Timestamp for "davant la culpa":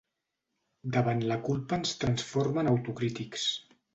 0.95-1.79